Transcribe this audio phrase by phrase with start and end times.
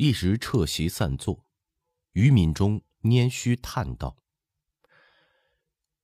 [0.00, 1.44] 一时撤席散坐，
[2.12, 4.16] 于敏中拈须叹道：“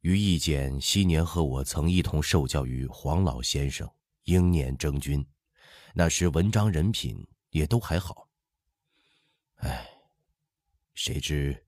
[0.02, 3.88] 于义简昔年和我曾一同受教于黄老先生，
[4.24, 5.24] 英年征军，
[5.94, 8.28] 那时文章人品也都还好。
[9.58, 9.88] 唉，
[10.94, 11.64] 谁知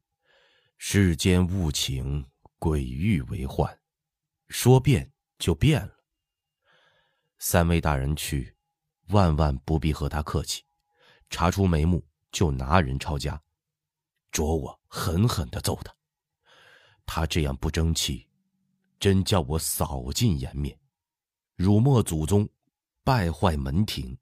[0.77, 3.79] 世间物情，鬼欲为患，
[4.49, 6.01] 说变就变了。
[7.39, 8.57] 三位大人去，
[9.11, 10.65] 万万不必和他客气，
[11.31, 12.05] 查出眉目。”
[12.37, 13.43] 就拿人抄家，
[14.31, 15.97] 捉我狠狠的揍他。
[17.07, 18.29] 他这样不争气，
[19.01, 20.79] 真叫我扫尽颜面，
[21.55, 22.47] 辱没祖宗，
[23.03, 24.19] 败坏门庭，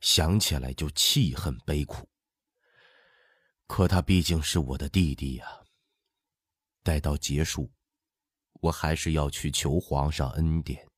[0.00, 2.08] 想起来就气恨悲苦。
[3.66, 5.46] 可他毕竟是我的弟弟呀。
[6.82, 7.70] 待到结束，
[8.54, 10.88] 我还是要去求皇上恩典，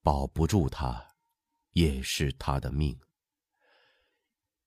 [0.00, 1.04] 保不住他，
[1.72, 2.96] 也是他的命。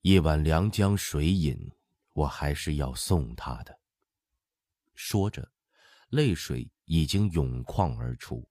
[0.07, 1.57] 一碗凉江水饮，
[2.13, 3.79] 我还是要送他的。
[4.93, 5.51] 说着，
[6.09, 8.47] 泪水已经涌眶而出，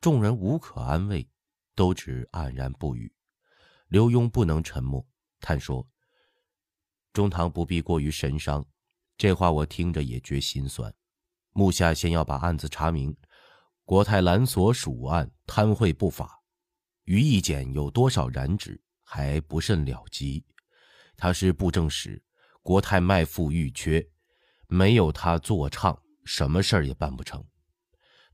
[0.00, 1.28] 众人无可安慰，
[1.74, 3.12] 都只黯然不语。
[3.88, 5.06] 刘墉不能沉默，
[5.40, 5.86] 叹说
[7.12, 8.64] ：“中堂不必过于神伤，
[9.18, 10.90] 这话我听着也觉心酸。
[11.52, 13.14] 目下先要把案子查明，
[13.84, 16.40] 国泰蓝所属案贪贿不法，
[17.02, 20.42] 于义简有多少染指，还不甚了及。”
[21.16, 22.22] 他是布政使，
[22.62, 24.06] 国泰卖富愈缺，
[24.66, 27.44] 没有他坐唱，什么事儿也办不成。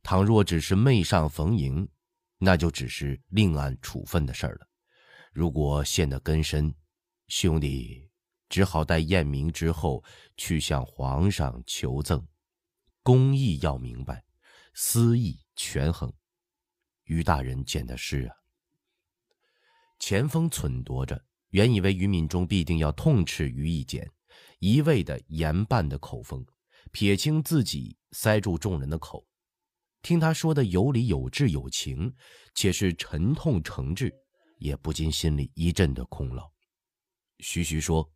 [0.03, 1.89] 倘若只是媚上逢迎，
[2.39, 4.67] 那就只是另案处分的事儿了。
[5.33, 6.75] 如果陷得根深，
[7.28, 8.11] 兄弟
[8.48, 10.03] 只好待验明之后
[10.36, 12.27] 去向皇上求赠。
[13.03, 14.25] 公义要明白，
[14.75, 16.12] 私义权衡。
[17.05, 18.34] 于大人见的是啊。
[19.98, 21.23] 钱锋忖度着。
[21.50, 24.08] 原以为于敏中必定要痛斥于义简，
[24.58, 26.44] 一味的严办的口风，
[26.92, 29.26] 撇清自己，塞住众人的口。
[30.02, 32.14] 听他说的有理有致有情，
[32.55, 34.12] 且是沉痛诚挚，
[34.58, 36.50] 也不禁心里一阵的空落。
[37.40, 38.10] 徐徐说：“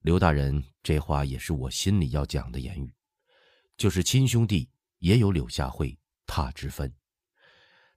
[0.00, 2.92] 刘大人，这话也是我心里要讲的言语，
[3.76, 4.68] 就是亲兄弟
[4.98, 6.92] 也有柳下惠他之分。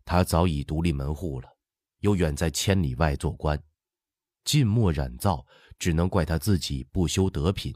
[0.04, 1.50] 他早已独立门户了，
[2.00, 3.58] 又远在千里外做官。”
[4.44, 5.46] 浸墨染皂，
[5.78, 7.76] 只能怪他自己不修德品。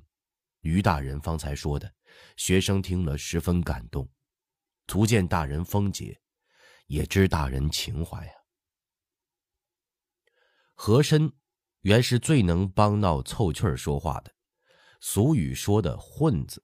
[0.61, 1.93] 于大人方才说的，
[2.37, 4.09] 学生听了十分感动，
[4.87, 6.19] 足见大人风节，
[6.87, 8.33] 也知大人情怀啊。
[10.73, 11.31] 和珅
[11.81, 14.33] 原是最能帮闹凑趣儿说话的，
[15.01, 16.63] 俗语说的“混子”，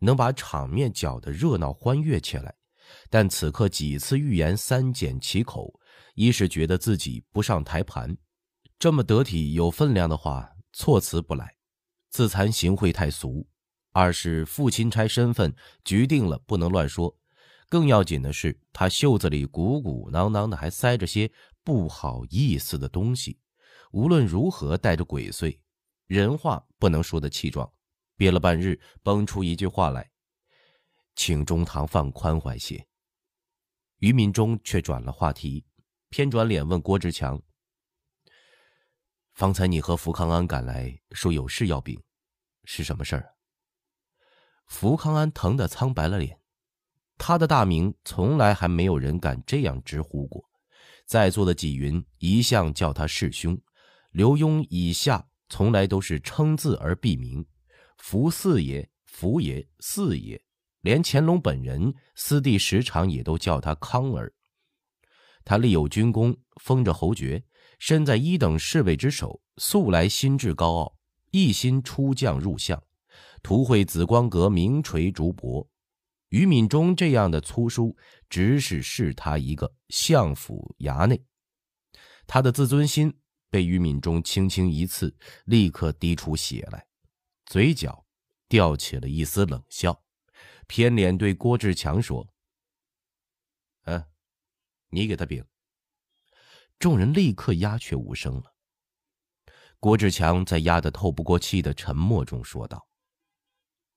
[0.00, 2.54] 能把场面搅得热闹欢悦起来。
[3.08, 5.78] 但此刻几次欲言三缄其口，
[6.14, 8.16] 一是觉得自己不上台盘。
[8.78, 11.56] 这么得体有分量的话，措辞不来，
[12.10, 13.46] 自惭行秽太俗；
[13.92, 15.54] 二是父亲差身份，
[15.84, 17.16] 局定了不能乱说。
[17.70, 21.30] 更要紧的是，他袖子里鼓鼓囊囊的还塞着些
[21.62, 23.38] 不好意思的东西，
[23.92, 25.58] 无论如何带着鬼祟，
[26.06, 27.72] 人话不能说的气壮。
[28.16, 30.10] 憋了半日，蹦出一句话来
[31.16, 32.86] ：“请中堂放宽怀些。”
[33.98, 35.64] 于敏中却转了话题，
[36.10, 37.42] 偏转脸问郭志强。
[39.34, 42.00] 方才你和福康安赶来，说有事要禀，
[42.62, 43.34] 是什么事儿？
[44.68, 46.38] 福康安疼得苍白了脸，
[47.18, 50.44] 他的大名从来还没有人敢这样直呼过，
[51.04, 53.60] 在座的纪云一向叫他师兄，
[54.12, 57.44] 刘墉以下从来都是称字而避名，
[57.98, 60.40] 福四爷、福爷、四爷，
[60.80, 64.32] 连乾隆本人私地时常也都叫他康儿。
[65.44, 67.44] 他立有军功，封着侯爵。
[67.78, 70.96] 身在一等侍卫之首，素来心志高傲，
[71.30, 72.82] 一心出将入相，
[73.42, 75.66] 图绘紫光阁名垂竹帛。
[76.30, 77.96] 于敏中这样的粗书，
[78.28, 81.22] 只是是他一个相府衙内，
[82.26, 83.16] 他的自尊心
[83.50, 85.14] 被于敏中轻轻一刺，
[85.44, 86.84] 立刻滴出血来，
[87.46, 88.04] 嘴角
[88.48, 90.02] 吊起了一丝冷笑，
[90.66, 92.28] 偏脸对郭志强说
[93.86, 94.04] ：“嗯，
[94.88, 95.44] 你给他禀。”
[96.78, 98.54] 众人立刻鸦雀无声了。
[99.80, 102.86] 郭志强在压得透不过气的沉默中说道：“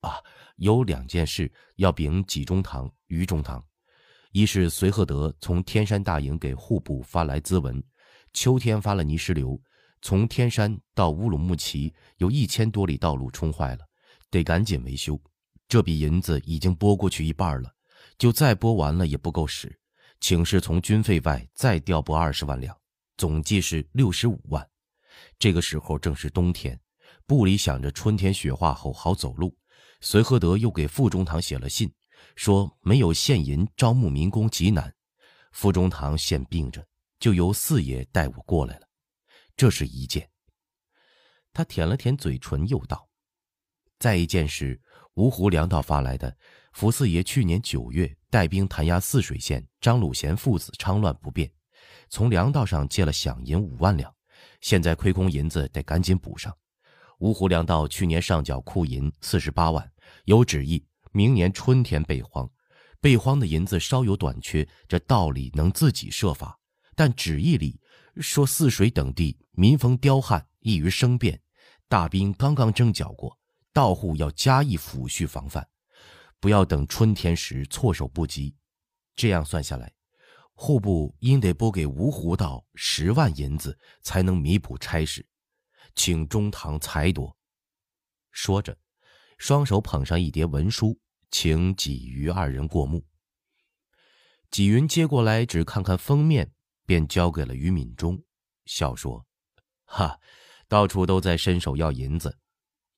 [0.00, 0.18] 啊，
[0.56, 3.64] 有两件事要禀济中堂、于中堂。
[4.32, 7.82] 一是隋赫德从天山大营给户部发来咨文，
[8.34, 9.58] 秋天发了泥石流，
[10.02, 13.86] 从天山到乌鲁木齐有一千多里道路冲坏了，
[14.30, 15.18] 得赶紧维修。
[15.66, 17.74] 这笔银子已经拨过去一半了，
[18.18, 19.74] 就再拨完了也不够使。”
[20.20, 22.76] 请示从军费外再调拨二十万两，
[23.16, 24.68] 总计是六十五万。
[25.38, 26.78] 这个时候正是冬天，
[27.26, 29.56] 部里想着春天雪化后好走路，
[30.00, 31.92] 随和德又给傅中堂写了信，
[32.36, 34.94] 说没有现银招募民工极难。
[35.52, 36.86] 傅中堂现病着，
[37.18, 38.88] 就由四爷带我过来了。
[39.56, 40.28] 这是一件。
[41.52, 43.08] 他舔了舔嘴唇，又道
[43.98, 44.80] ：“再一件是
[45.14, 46.36] 芜湖粮道发来的。
[46.72, 51.50] 福四爷去年九月带兵弹压泗水县，张鲁贤父子昌乱不便，
[52.08, 54.14] 从粮道上借了饷银五万两，
[54.60, 56.54] 现在亏空银子，得赶紧补上。
[57.20, 59.90] 芜湖粮道去年上缴库银四十八万，
[60.24, 62.48] 有旨意明年春天备荒。
[63.00, 66.58] 备荒的银子稍有短缺，这道理能自己设法，
[66.94, 67.80] 但旨意里
[68.16, 71.40] 说泗水等地民风刁悍，易于生变。”
[71.88, 73.38] 大兵刚刚征剿过，
[73.72, 75.66] 道户要加以抚恤防范，
[76.40, 78.54] 不要等春天时措手不及。
[79.16, 79.92] 这样算下来，
[80.54, 85.26] 户部应得拨给芜湖道十万银子，才能弥补差事，
[85.94, 87.36] 请中堂裁夺。
[88.30, 88.78] 说着，
[89.38, 91.00] 双手捧上一叠文书，
[91.30, 93.04] 请纪瑜二人过目。
[94.50, 96.52] 纪云接过来，只看看封面，
[96.86, 98.22] 便交给了于敏中，
[98.64, 99.26] 笑说
[99.84, 100.20] ：“哈。”
[100.68, 102.38] 到处都在伸手要银子，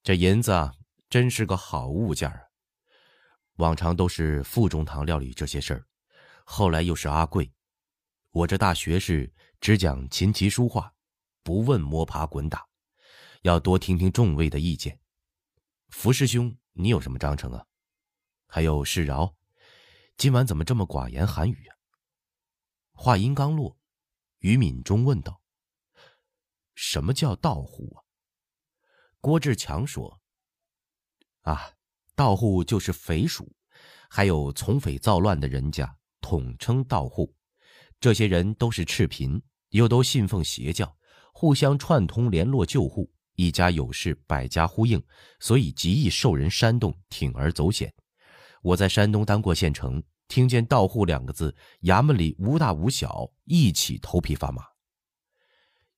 [0.03, 0.75] 这银子啊，
[1.09, 2.50] 真是个好物件儿。
[3.61, 5.87] 往常都是傅中堂料理这些事儿，
[6.45, 7.53] 后来又是阿贵。
[8.31, 10.93] 我这大学士只讲琴棋书画，
[11.43, 12.67] 不问摸爬滚打，
[13.43, 14.99] 要多听听众位的意见。
[15.91, 17.67] 福师兄，你有什么章程啊？
[18.47, 19.37] 还有世饶，
[20.17, 21.77] 今晚怎么这么寡言寒语啊？
[22.93, 23.79] 话音刚落，
[24.39, 25.41] 于敏中问道。
[26.75, 28.01] 什么叫道户啊？
[29.21, 30.23] 郭志强说
[31.43, 31.75] ：“啊，
[32.21, 33.51] 盗户就是匪属，
[34.11, 35.91] 还有从匪造乱的人家，
[36.21, 37.35] 统称盗户。
[37.99, 39.41] 这些人都是赤贫，
[39.71, 40.95] 又都信奉邪教，
[41.33, 45.03] 互相串通联络救护，一家有事百家呼应，
[45.39, 47.91] 所以极易受人煽动，铤而走险。
[48.61, 54.63] 我在山东当过县城，听见‘盗户’两个字，衙门里无大无小，一起头皮发麻。”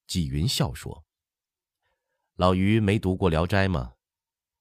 [0.07, 1.05] 纪云笑说
[2.39, 3.95] ：“老于没读过《聊斋》吗？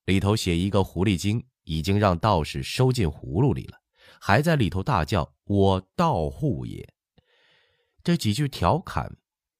[0.05, 3.77] 里头写一个狐狸精，已经让道士收进葫芦里了，
[4.19, 6.93] 还在里头大叫‘我道户也’。
[8.03, 9.15] 这几句调侃，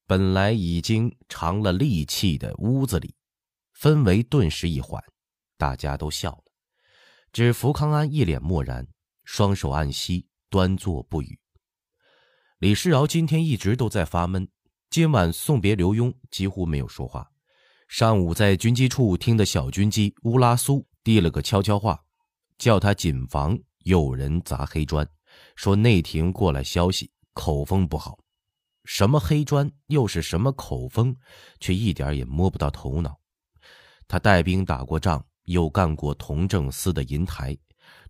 [0.05, 3.15] 本来已经长了戾气的屋子里，
[3.79, 5.01] 氛围顿时一缓，
[5.57, 6.43] 大家都笑了。
[7.31, 8.85] 只福康安一脸漠然，
[9.23, 11.39] 双手按膝，端坐不语。
[12.59, 14.49] 李世尧今天一直都在发闷。”
[14.91, 17.31] 今晚送别刘墉，几乎没有说话。
[17.87, 22.03] 上午在军机处听的小军机乌拉苏递了个悄悄话，
[22.57, 25.07] 叫他谨防有人砸黑砖，
[25.55, 28.19] 说内廷过来消息，口风不好。
[28.85, 31.15] 什么黑砖，又是什么口风，
[31.59, 33.19] 却一点也摸不到头脑。
[34.07, 37.57] 他带兵打过仗，又干过同政司的银台，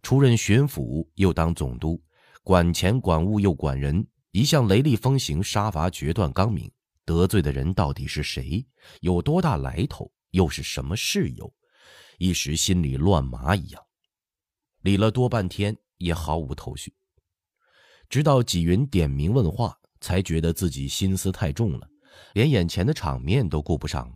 [0.01, 2.01] 出任巡抚，又当总督，
[2.43, 4.07] 管钱管物又管人。
[4.31, 6.71] 一向雷厉风行、杀伐决断、刚明，
[7.03, 8.65] 得罪的人到底是谁？
[9.01, 10.09] 有多大来头？
[10.31, 11.53] 又是什么事由？
[12.21, 13.83] 一时心里乱麻一样，
[14.81, 16.93] 理了多半天也毫无头绪。
[18.07, 21.89] 直到纪云点名问话，才觉得自己心思太重了，
[22.33, 24.13] 连眼前的场面都顾不上了。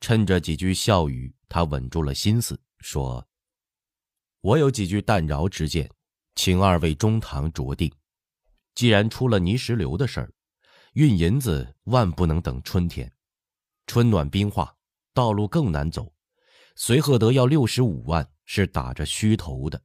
[0.00, 3.26] 趁着几句笑语，他稳住了心思，说
[4.40, 5.90] ：“我有几句淡饶之见，
[6.36, 7.92] 请二位中堂酌定。”
[8.76, 10.32] 既然出了泥石流的事儿，
[10.92, 13.12] 运银子万不能等春天。
[13.88, 14.76] 春暖冰化，
[15.12, 16.14] 道路更难走。
[16.80, 19.82] 随赫德要六十五万，是打着虚头的，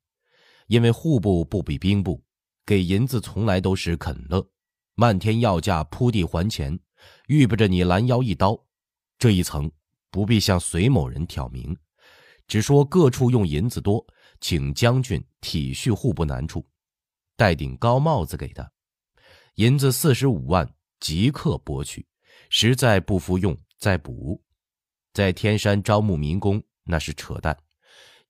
[0.68, 2.24] 因为户部不比兵部，
[2.68, 4.48] 给银子从来都是肯乐，
[4.94, 6.80] 漫天要价铺地还钱，
[7.28, 8.56] 预备着你拦腰一刀。
[9.18, 9.70] 这一层
[10.12, 11.76] 不必向隋某人挑明，
[12.48, 14.06] 只说各处用银子多，
[14.40, 16.64] 请将军体恤户部难处，
[17.36, 18.72] 戴顶高帽子给他。
[19.56, 22.06] 银子四十五万，即刻拨去。
[22.52, 24.40] 实在不服用，再补。
[25.12, 27.58] 在天山招募民工，那是扯淡。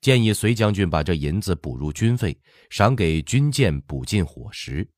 [0.02, 2.38] 建议隋将军把这银子补入军费，
[2.70, 4.90] 赏给军舰补进伙食。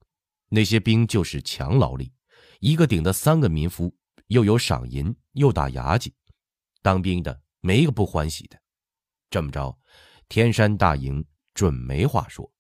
[0.50, 2.12] 那些兵就是强劳力，
[2.60, 3.96] 一个顶的三个民夫，
[4.28, 6.14] 又有赏银，又打牙祭，
[6.82, 8.60] 当兵的没一个不欢喜的。
[9.30, 9.78] 这么着，
[10.28, 12.52] 天山大营准没话说。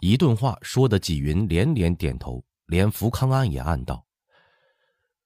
[0.00, 4.06] 一顿话说的纪云连连点头，连福康安也暗道：“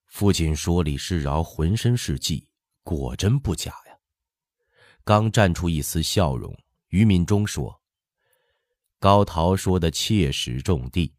[0.07, 2.49] 父亲说李世饶浑身是计，
[2.83, 3.88] 果真不假呀。”
[5.09, 6.55] 刚绽出一丝笑容，
[6.89, 7.81] 于敏中说
[9.01, 11.15] ：“高陶说的切实种地，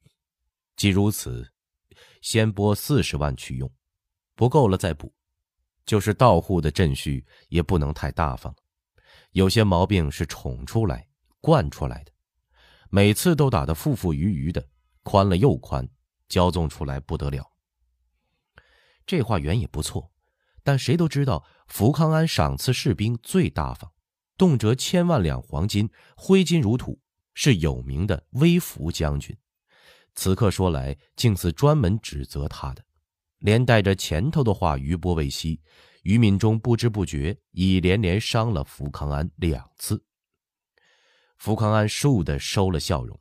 [0.76, 1.52] 既如此，
[2.23, 3.68] 先拨四十万去用，
[4.37, 5.12] 不够了再补。
[5.85, 8.54] 就是到户的阵序也不能太大方，
[9.32, 11.09] 有些毛病是宠出来、
[11.40, 12.12] 惯出来的，
[12.90, 14.64] 每次都打得富富余余的，
[15.02, 15.88] 宽了又宽，
[16.28, 17.44] 骄纵出来不得了。
[19.04, 20.12] 这话原也不错，
[20.62, 23.90] 但谁都知道福康安赏赐士兵最大方，
[24.37, 27.00] 动辄千万两黄金，挥金如土，
[27.35, 29.37] 是有名的微服将军。
[30.14, 32.85] 此刻说来，竟似专门指责他的。
[33.38, 35.61] 连带着前头的话余波未息，
[36.02, 40.05] 于敏中不知不觉已连连伤了福康安两次。
[41.38, 43.19] 福康安倏地收了笑容，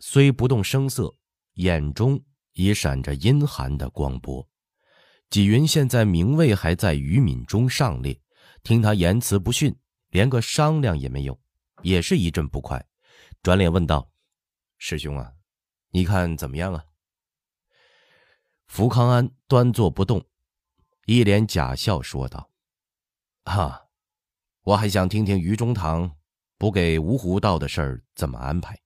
[0.00, 1.14] 虽不动声色，
[1.54, 2.20] 眼中
[2.54, 4.48] 已闪着阴寒的光波。
[5.32, 8.20] 纪云现在名位还在于敏中上列，
[8.62, 9.74] 听他言辞不逊，
[10.10, 11.40] 连个商量也没有，
[11.80, 12.86] 也是一阵不快，
[13.42, 14.10] 转脸问道
[14.76, 15.32] ：“师兄啊，
[15.88, 16.84] 你看怎么样啊？”
[18.68, 20.22] 福康安端坐不动，
[21.06, 22.50] 一脸假笑说道
[23.44, 23.84] ：“啊，
[24.64, 26.14] 我还想听听于中堂
[26.58, 28.78] 补给芜湖道的事儿怎么安排。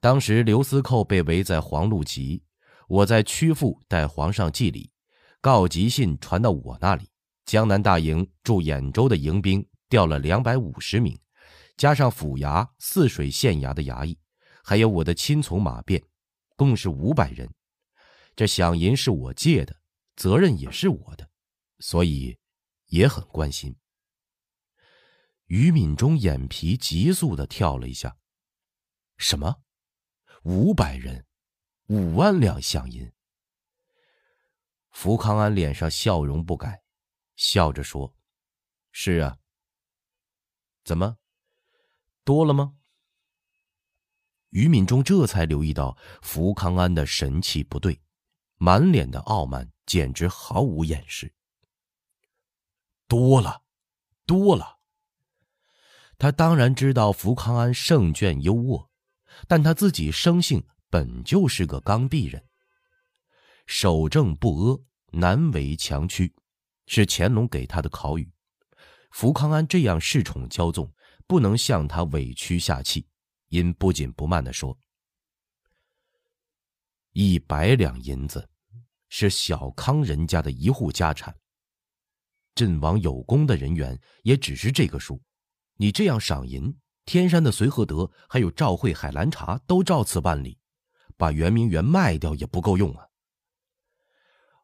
[0.00, 2.42] 当时刘司寇被围在黄鹿集，
[2.88, 4.90] 我在曲阜代皇上祭礼，
[5.44, 7.06] 告急信传到我那里，
[7.44, 11.20] 江南大营驻兖州的营兵调了两百五十名，
[11.76, 14.18] 加上府衙、泗水县衙的衙役，
[14.64, 16.02] 还有我的亲从马便，
[16.56, 17.46] 共是五百人。”
[18.34, 19.76] 这饷银是我借的，
[20.16, 21.28] 责任也是我的，
[21.78, 22.38] 所以
[22.86, 23.76] 也很关心。
[25.48, 28.16] 于敏中眼皮急速的跳了一下，
[29.18, 29.56] 什么？
[30.44, 31.26] 五百人，
[31.88, 33.12] 五万两饷银？
[34.94, 36.82] 福康安脸上笑容不改，
[37.34, 38.16] 笑着说
[38.92, 39.36] ：“是啊。
[40.84, 41.18] 怎么，
[42.22, 42.76] 多了吗？”
[44.50, 48.00] 于敏中这才留意到福康安的神气不对。
[48.56, 51.34] 满脸的傲慢，简直毫无掩饰。
[53.08, 53.64] 多了，
[54.24, 54.78] 多了。
[56.16, 58.88] 他当然知道福康安胜券优渥，
[59.48, 62.48] 但他自己生性本就是个刚愎人，
[63.66, 64.80] 守正不阿，
[65.12, 66.34] 难为强屈，
[66.86, 68.30] 是乾隆给他的考语。
[69.10, 70.92] 福康安这样恃宠骄纵，
[71.26, 73.06] 不能向他委屈下气，
[73.48, 74.76] 因不紧不慢的说
[77.12, 78.48] ：“一百两银子。”
[79.16, 81.32] 是小康人家的一户家产。
[82.56, 85.22] 阵亡有功的人员也只是这个数，
[85.76, 90.58] 你这样赏银，天山的随和德还有赵慧海兰茶都照此办理，
[91.16, 93.06] 把圆明园卖掉也不够用啊。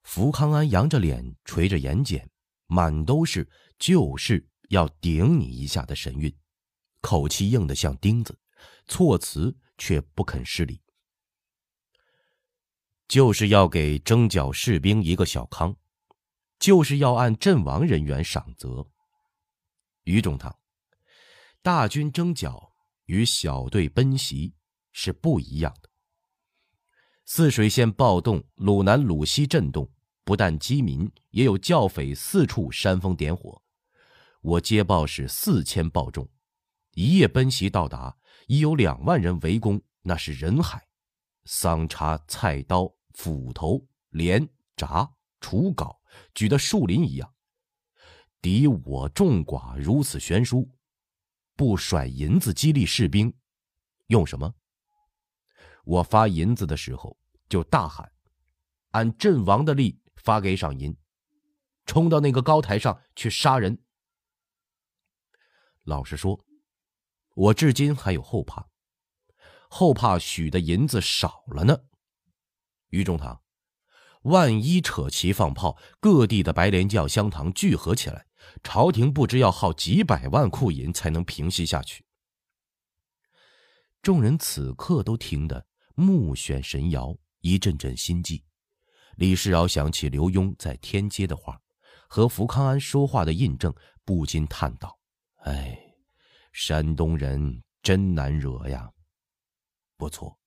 [0.02, 2.26] 福康安扬着脸，垂着眼睑，
[2.66, 6.34] 满都是就是要顶你一下的神韵，
[7.00, 8.38] 口气硬得像钉子，
[8.86, 10.82] 措辞却不肯失礼。
[13.06, 15.76] 就是要给征剿士兵一个小康，
[16.58, 18.88] 就是要按阵亡人员赏责。
[20.04, 20.58] 于中堂，
[21.60, 22.72] 大军征剿
[23.06, 24.54] 与小队奔袭
[24.92, 25.89] 是不一样的。
[27.32, 29.88] 泗水县暴动，鲁南鲁西震动，
[30.24, 33.62] 不但饥民，也有教匪四处煽风点火。
[34.40, 36.28] 我接报是四千暴众，
[36.94, 38.16] 一夜奔袭到达，
[38.48, 40.84] 已有两万人围攻，那是人海，
[41.44, 42.92] 桑叉菜刀。
[43.14, 45.08] 斧头、镰、铡、
[45.40, 45.96] 锄镐
[46.34, 47.32] 举得树林一样，
[48.42, 50.68] 敌我众寡如此悬殊，
[51.54, 53.32] 不甩银子激励士兵，
[54.08, 54.52] 用什么？
[55.84, 57.18] 我发银子的时候
[57.48, 58.12] 就大喊
[58.92, 60.96] ：“按阵亡的例发给赏银，
[61.86, 63.82] 冲到那个高台上去杀人。”
[65.84, 66.44] 老实说，
[67.34, 68.68] 我至今还有后怕，
[69.68, 71.84] 后怕许的银子少了呢。
[72.90, 73.42] 于中堂，
[74.22, 78.26] 万一扯旗放炮，各地的白莲教香堂聚合起来，
[78.62, 82.04] 朝廷不知要耗几百万库银才能平息下去。
[84.02, 85.66] 众人此刻都听得
[86.00, 88.42] 目眩神摇，一阵阵心悸。
[89.16, 91.60] 李世尧想起刘墉在天街的话，
[92.08, 94.98] 和福康安说话的印证，不禁叹道
[95.44, 95.78] ：“哎，
[96.52, 98.90] 山东人真难惹呀。”
[99.98, 100.38] 不错。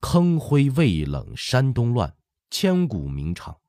[0.00, 2.16] 坑灰未冷，山东乱，
[2.50, 3.60] 千古名场，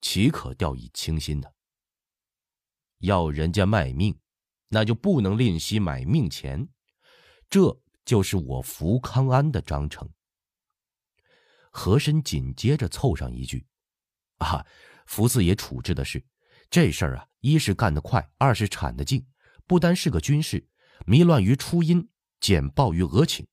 [0.00, 1.48] 岂可掉以轻心呢？
[2.98, 4.16] 要人家卖命，
[4.68, 6.68] 那就不能吝惜买命钱。
[7.48, 10.08] 这就是我福康安的章程。
[11.70, 13.66] 和珅紧接着凑上一句
[14.38, 14.66] ：“啊，
[15.06, 16.24] 福四爷处置的是
[16.68, 19.26] 这事儿啊，一是干得快，二是铲得净。
[19.66, 20.68] 不单是个军事，
[21.06, 23.46] 迷乱于初音，简报于额请。”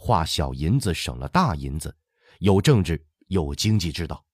[0.00, 1.94] 花小银子省了大银子，
[2.38, 4.24] 有政治有经济之道。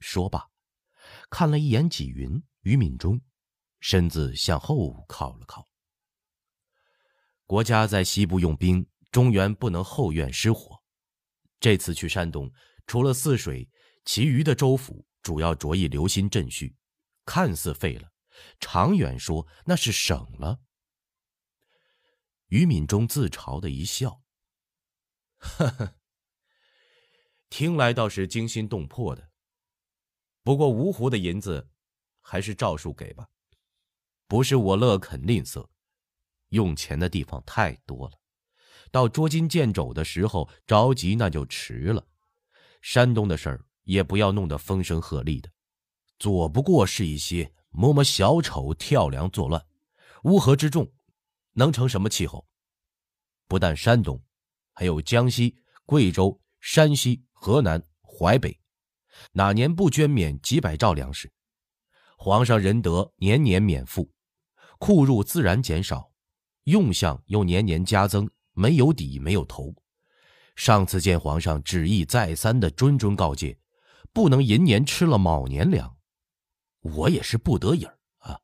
[0.00, 0.50] 说罢，
[1.30, 3.20] 看了一眼纪云、于敏中，
[3.78, 5.66] 身子向后靠了靠。
[7.46, 10.82] 国家在西部用兵，中原不能后院失火。
[11.60, 12.52] 这次去山东，
[12.86, 13.70] 除了泗水，
[14.04, 16.76] 其余的州府主要着意留心镇序，
[17.24, 18.12] 看似废了，
[18.58, 20.60] 长远说那是省了。
[22.48, 24.22] 于敏中自嘲的一笑，
[25.38, 25.96] 呵呵，
[27.48, 29.30] 听来倒是惊心动魄的。
[30.42, 31.70] 不过芜湖的银子，
[32.20, 33.28] 还是照数给吧，
[34.26, 35.68] 不是我乐肯吝啬，
[36.56, 38.18] 用钱的地方太多了，
[38.90, 42.04] 到捉襟见肘的时候着急那就迟了。
[42.82, 45.48] 山东的事儿也不要弄得风声鹤唳的，
[46.18, 49.64] 左不过是一些摸摸小丑、跳梁作乱，
[50.24, 50.90] 乌合之众。
[51.58, 52.46] 能成什么气候？
[53.48, 54.22] 不但山东，
[54.74, 58.60] 还有江西、贵州、山西、河南、淮北，
[59.32, 61.32] 哪年不捐免几百兆粮食？
[62.18, 64.12] 皇上仁德，年年免赋，
[64.78, 66.10] 库入自然减少，
[66.66, 69.72] 用项又年年加增，没有底，没有头。
[70.56, 73.56] 上次见皇上旨意再三的谆谆告诫，
[74.12, 75.96] 不能寅年吃了卯年粮，
[76.80, 78.40] 我也是不得已儿啊。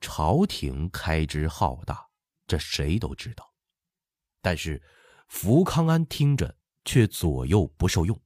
[0.00, 2.04] 朝廷开支浩大，
[2.48, 3.52] 这谁都知道。
[4.40, 4.82] 但是，
[5.28, 8.20] 福康安听着却左右不受用。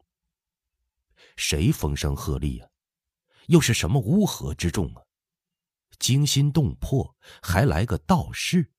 [1.37, 2.71] 谁风声鹤唳啊？
[3.49, 5.03] 又是什么乌合之众啊？
[5.99, 8.71] 惊心动魄，还来个道士，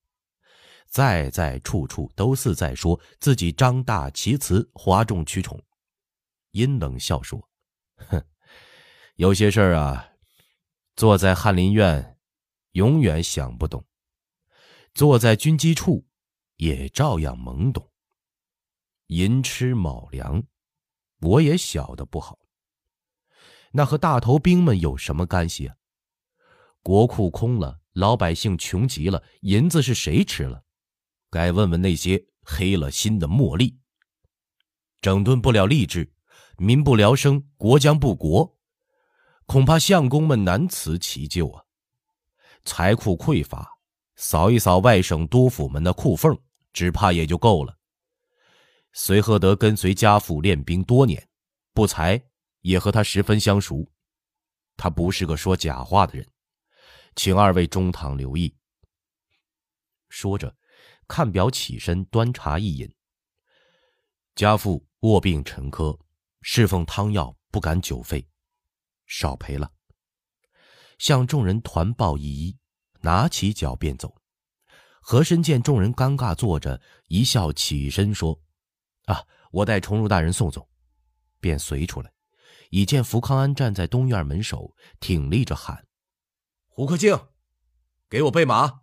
[0.87, 5.61] 在在处处都似在说自己张大其词，哗众取宠。
[6.51, 7.49] 阴冷笑说
[8.09, 8.23] ：“哼，
[9.15, 10.13] 有些事儿啊，
[10.95, 12.13] 坐在翰林院。”
[12.73, 13.83] 永远想不懂，
[14.93, 16.05] 坐在军机处，
[16.57, 17.91] 也照样懵懂。
[19.07, 20.43] 寅吃卯粮，
[21.21, 22.37] 我也晓得不好。
[23.71, 25.75] 那和大头兵们有什么干系啊？
[26.87, 30.63] 国库空了，老百姓穷极了，银子是谁吃了？
[31.29, 33.77] 该问问那些黑了心的茉莉。
[35.01, 36.09] 整顿不了吏治，
[36.57, 38.57] 民不聊生，国将不国，
[39.45, 41.61] 恐怕相公们难辞其咎啊！
[42.63, 43.69] 财库匮乏，
[44.15, 46.39] 扫一扫外省督府们的库缝，
[46.71, 47.77] 只怕也就够了。
[48.93, 51.27] 隋和德跟随家父练兵多年，
[51.73, 52.23] 不才
[52.61, 53.85] 也和他十分相熟，
[54.77, 56.25] 他不是个说假话的人，
[57.17, 58.55] 请二位中堂留意。
[60.07, 60.55] 说着，
[61.07, 62.95] 看表起身端茶一饮。
[64.35, 65.99] 家父卧病沉疴，
[66.43, 68.29] 侍奉汤药不敢久废，
[69.07, 69.71] 少赔了。
[70.99, 72.55] 向众人团抱一一，
[73.01, 74.15] 拿起脚便走。
[75.01, 78.39] 和珅见众人尴尬坐着，一笑起身说
[79.05, 80.69] ：“啊，我代崇儒大人送送。”
[81.41, 82.13] 便随出来，
[82.69, 85.83] 已见福康安站在东院门首，挺立着喊
[86.77, 87.19] ：“胡克敬，
[88.07, 88.81] 给我备马。”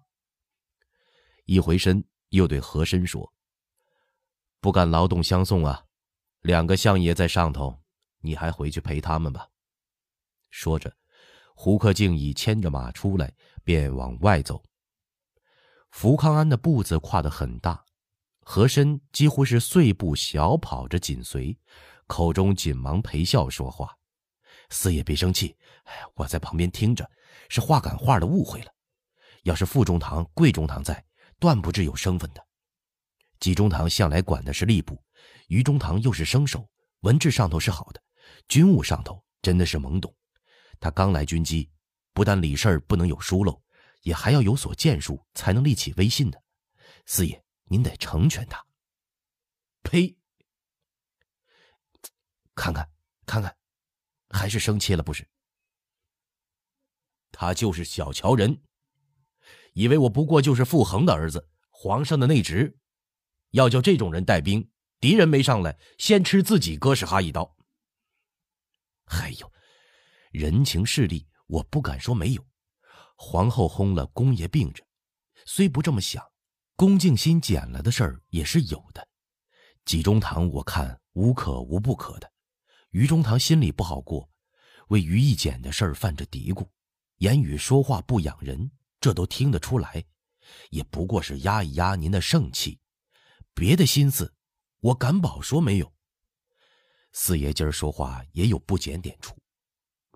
[1.47, 3.33] 一回身，又对和珅说
[4.59, 5.85] ：“不敢劳动相送啊，
[6.41, 7.85] 两个相爷在上头，
[8.19, 9.49] 你还回去陪他们吧。”
[10.51, 10.93] 说着。
[11.55, 14.61] 胡克敬已牵着马出来，便往外走。
[15.93, 17.85] 福康安的步子跨得很大，
[18.41, 21.57] 和珅几乎是碎步小跑着紧随，
[22.09, 23.97] 口中紧忙陪笑说话
[24.69, 25.57] ：“四爷别生气，
[26.17, 27.09] 我在旁边听着，
[27.49, 28.73] 是话赶话的误会了。
[29.43, 31.05] 要是副中堂、贵中堂在，
[31.39, 32.47] 断不至有生分的。
[33.41, 35.03] 纪中堂向来管的是吏部，
[35.49, 36.69] 于中堂又是生手，
[37.01, 38.03] 文治上头是好的，
[38.49, 40.15] 军务上头真的是懵懂。”
[40.81, 41.71] 他刚来军机，
[42.13, 43.63] 不但理事儿不能有疏漏，
[44.03, 46.43] 也还要有所建树，才能立起威信的。
[47.07, 48.65] 四爷，您得成全他。
[49.83, 50.17] 呸！
[52.55, 52.89] 看看，
[53.27, 53.55] 看看，
[54.31, 55.29] 还是生气了不是？
[57.35, 58.63] 他就是小瞧人，
[59.73, 62.79] 以为我不过就是傅恒的儿子，皇上的内侄。
[63.51, 64.71] 要叫这种人带兵，
[65.01, 67.57] 敌人没上来，先吃自己哥斯哈一刀。
[69.07, 69.53] 哎呦！
[70.31, 72.47] 人情势利，我不敢说没有。
[73.17, 74.85] 皇后轰了，公爷病着，
[75.45, 76.25] 虽不这么想，
[76.77, 79.07] 恭敬心减了的事儿也是有的。
[79.85, 82.33] 纪中堂我看无可无不可的，
[82.91, 84.29] 于中堂心里不好过，
[84.89, 86.67] 为于义简的事儿犯着嘀咕，
[87.19, 90.05] 言语说话不养人，这都听得出来，
[90.71, 92.79] 也不过是压一压您的盛气，
[93.55, 94.35] 别的心思，
[94.81, 95.93] 我敢保说没有。
[97.13, 99.37] 四爷今儿说话也有不检点处。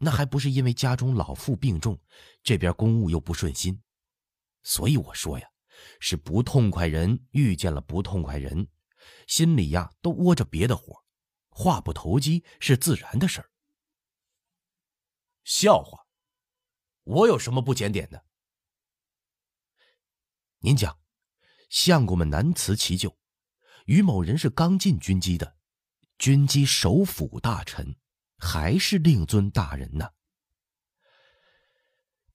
[0.00, 1.98] 那还不是因为家中老父病重，
[2.42, 3.82] 这边公务又不顺心，
[4.62, 5.48] 所以我说呀，
[5.98, 8.68] 是不痛快人遇见了不痛快人，
[9.26, 11.04] 心里呀都窝着别的火，
[11.50, 13.50] 话不投机是自然的事儿。
[15.42, 16.06] 笑话，
[17.08, 18.22] 我有什么不检点的？
[20.58, 20.98] 您讲，
[21.70, 23.16] 相公们难辞其咎，
[23.86, 25.56] 于某人是刚进军机的，
[26.18, 27.96] 军机首辅大臣，
[28.36, 30.10] 还是令尊大人呢？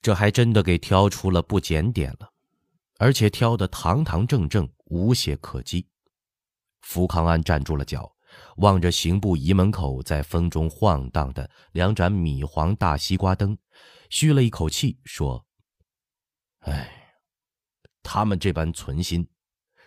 [0.01, 2.33] 这还真的给挑出了不检点了，
[2.97, 5.88] 而且挑的堂堂正正，无懈可击。
[6.81, 8.12] 福康安站住了脚，
[8.57, 13.55] 望着刑部仪门口在风中晃荡的两盏米黄大西瓜灯，
[14.21, 15.45] 吁了一口气，说
[16.62, 17.19] ：“哎，
[18.04, 19.28] 他们这般存心，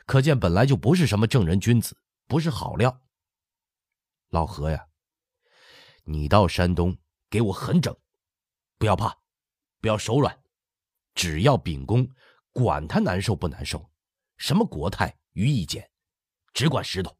[0.04, 3.02] 可见本来就不是什么正人君子，不是好料。
[4.30, 4.88] 老何呀，
[6.04, 6.98] 你到山东
[7.30, 7.96] 给我狠整，
[8.78, 9.16] 不要怕。”
[9.78, 10.42] 不要手软，
[11.14, 12.10] 只要秉公，
[12.50, 13.88] 管他难受不难受，
[14.36, 15.88] 什么国泰、于义简，
[16.52, 17.16] 只管石头。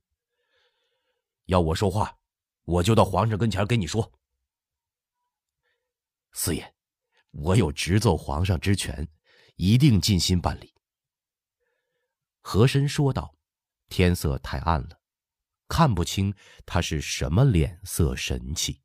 [1.45, 2.19] 要我说话，
[2.65, 4.11] 我就到皇上跟前跟你说。
[6.33, 6.75] 四爷，
[7.39, 9.07] 我有直奏皇上之权，
[9.57, 10.73] 一定尽心办理。
[12.41, 13.35] 和珅说道
[13.91, 15.01] ：“天色太暗了，
[15.69, 18.81] 看不清他是什么脸色神气。”